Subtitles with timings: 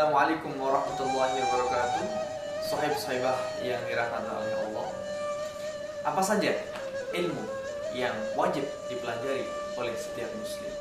[0.00, 2.04] Assalamualaikum warahmatullahi wabarakatuh.
[2.64, 4.88] Sohib sohibah yang dirahmati oleh Allah.
[6.08, 6.56] Apa saja
[7.12, 7.44] ilmu
[7.92, 9.44] yang wajib dipelajari
[9.76, 10.72] oleh setiap muslim?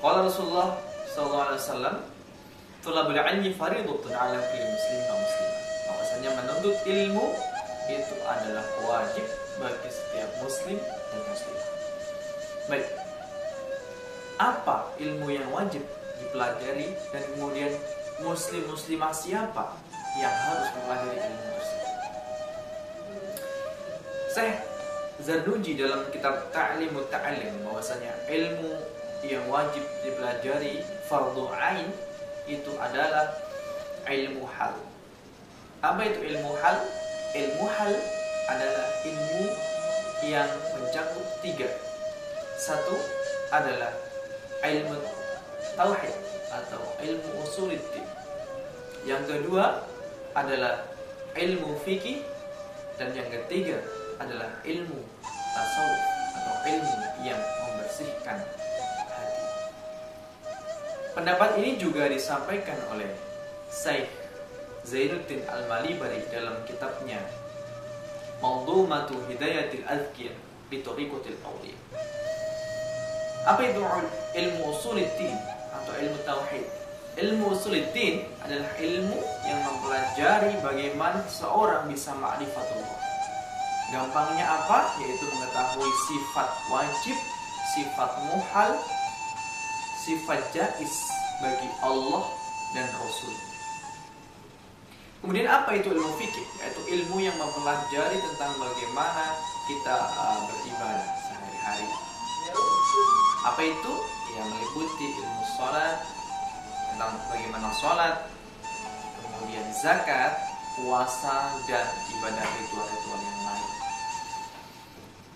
[0.00, 0.80] Qala Rasulullah
[1.12, 2.08] SAW
[2.80, 7.26] Tulabul ilmi faridatun ala kulli muslim wa muslimah Bahwasanya menuntut ilmu
[7.92, 9.28] itu adalah wajib
[9.60, 11.68] bagi setiap muslim dan muslimah.
[12.64, 12.88] Baik.
[14.40, 15.84] Apa ilmu yang wajib
[16.16, 17.76] dipelajari dan kemudian
[18.24, 19.76] muslim muslimah siapa
[20.16, 21.92] yang harus mempelajari ilmu tersebut.
[24.32, 24.54] Saya
[25.16, 28.84] Zarnuji dalam kitab Ta'limut Ta'lim bahwasanya ilmu
[29.24, 31.88] yang wajib dipelajari fardu ain
[32.44, 33.32] itu adalah
[34.04, 34.76] ilmu hal.
[35.80, 36.76] Apa itu ilmu hal?
[37.32, 37.92] Ilmu hal
[38.52, 39.44] adalah ilmu
[40.24, 41.68] yang mencakup tiga.
[42.60, 42.96] Satu
[43.52, 43.92] adalah
[44.64, 45.00] ilmu
[45.76, 46.14] tauhid
[46.50, 48.06] atau ilmu usuluddin.
[49.06, 49.86] Yang kedua
[50.34, 50.86] adalah
[51.36, 52.24] ilmu fikih
[52.96, 53.78] dan yang ketiga
[54.16, 56.02] adalah ilmu tasawuf
[56.36, 58.38] atau ilmu yang membersihkan
[59.10, 59.44] hati.
[61.12, 63.08] Pendapat ini juga disampaikan oleh
[63.72, 64.08] Syekh
[64.86, 67.20] Zainuddin Al-Malibari dalam kitabnya
[68.40, 70.36] Mawdumatu Hidayatil Azkiyah
[70.68, 71.78] di Tariqatil Awliya.
[73.46, 73.80] Apa itu
[74.34, 75.55] ilmu usuluddin?
[76.02, 76.66] Ilmu tauhid.
[77.16, 79.16] Ilmu usuluddin adalah ilmu
[79.48, 83.00] yang mempelajari bagaimana seorang bisa ma'rifatullah.
[83.88, 84.92] Gampangnya apa?
[85.00, 87.16] Yaitu mengetahui sifat wajib,
[87.72, 88.76] sifat muhal,
[90.04, 90.94] sifat jais
[91.40, 92.28] bagi Allah
[92.76, 93.32] dan Rasul.
[95.24, 96.46] Kemudian apa itu ilmu fikih?
[96.60, 99.24] Yaitu ilmu yang mempelajari tentang bagaimana
[99.64, 101.88] kita uh, beribadah sehari-hari.
[103.48, 103.92] Apa itu?
[104.36, 106.04] yang meliputi ilmu sholat
[106.92, 108.14] tentang bagaimana sholat
[109.24, 110.36] kemudian zakat
[110.76, 113.70] puasa dan ibadah ritual-ritual yang lain.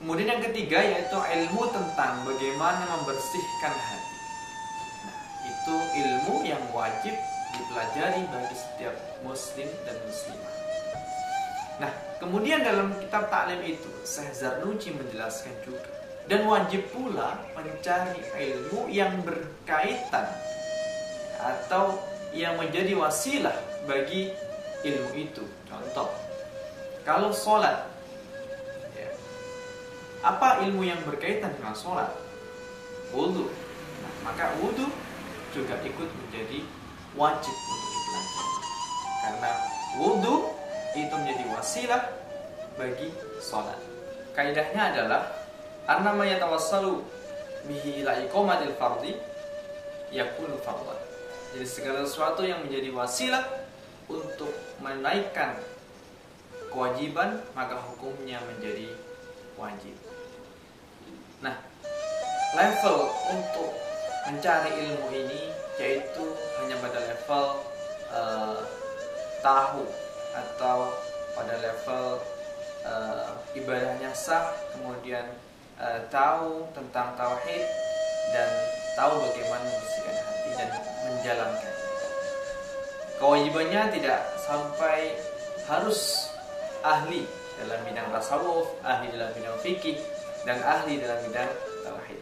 [0.01, 4.17] Kemudian yang ketiga yaitu ilmu tentang bagaimana membersihkan hati.
[5.09, 5.17] Nah,
[5.49, 7.17] itu ilmu yang wajib
[7.57, 10.55] dipelajari bagi setiap muslim dan muslimah.
[11.81, 16.00] Nah kemudian dalam kitab taklim itu Syekh Zarnuji menjelaskan juga
[16.31, 20.31] dan wajib pula mencari ilmu yang berkaitan
[21.43, 21.99] atau
[22.31, 23.59] yang menjadi wasilah
[23.91, 24.31] bagi
[24.87, 25.43] ilmu itu.
[25.67, 26.15] Contoh,
[27.03, 27.83] kalau sholat,
[28.95, 29.11] ya,
[30.23, 32.15] apa ilmu yang berkaitan dengan sholat?
[33.11, 33.51] Wudhu.
[33.99, 34.87] Nah, maka wudhu
[35.51, 36.63] juga ikut menjadi
[37.19, 38.55] wajib untuk dipelajari.
[39.19, 39.51] Karena
[39.99, 40.35] wudhu
[40.95, 42.03] itu menjadi wasilah
[42.79, 43.11] bagi
[43.43, 43.83] sholat.
[44.31, 45.40] Kaidahnya adalah
[45.91, 47.03] karena ma yatawassalu
[47.67, 49.19] bihi ila iqamatil fardi
[50.15, 50.95] yakunu fardhan.
[51.51, 53.43] Jadi segala sesuatu yang menjadi wasilah
[54.07, 55.59] untuk menaikkan
[56.71, 58.95] kewajiban maka hukumnya menjadi
[59.59, 59.99] wajib.
[61.43, 61.59] Nah,
[62.55, 63.75] level untuk
[64.31, 65.51] mencari ilmu ini
[65.83, 66.23] yaitu
[66.63, 67.47] hanya pada level
[68.15, 68.63] uh,
[69.43, 69.91] tahu
[70.39, 70.87] atau
[71.35, 72.23] pada level
[72.87, 75.27] uh, ibadahnya sah kemudian
[75.81, 77.65] uh, tahu tentang tauhid
[78.31, 78.49] dan
[78.95, 80.71] tahu bagaimana membersihkan hati dan
[81.09, 81.75] menjalankan.
[83.21, 85.13] Kewajibannya tidak sampai
[85.69, 86.31] harus
[86.81, 87.29] ahli
[87.61, 90.01] dalam bidang tasawuf, ahli dalam bidang fikih,
[90.49, 91.51] dan ahli dalam bidang
[91.85, 92.21] tauhid.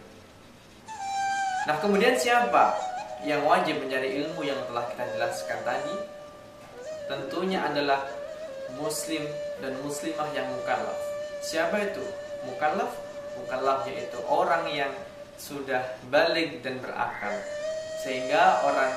[1.71, 2.75] Nah, kemudian siapa
[3.23, 5.97] yang wajib mencari ilmu yang telah kita jelaskan tadi?
[7.07, 8.05] Tentunya adalah
[8.77, 9.23] muslim
[9.63, 10.99] dan muslimah yang mukallaf.
[11.41, 12.05] Siapa itu?
[12.45, 13.08] Mukallaf
[13.39, 14.93] mukallaf yaitu orang yang
[15.39, 17.35] sudah balik dan berakal.
[18.03, 18.93] Sehingga orang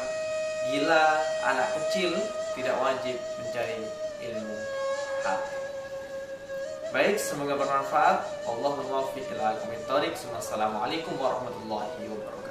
[0.70, 1.06] gila
[1.46, 2.14] anak kecil
[2.58, 3.82] tidak wajib mencari
[4.26, 4.58] ilmu
[5.26, 5.42] hak.
[6.92, 8.18] Baik semoga bermanfaat.
[8.46, 8.72] Allah
[10.36, 12.51] Assalamualaikum warahmatullahi wabarakatuh